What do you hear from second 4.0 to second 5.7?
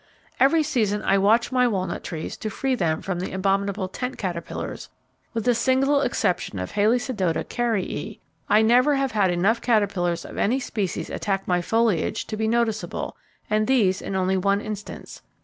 caterpillars; with the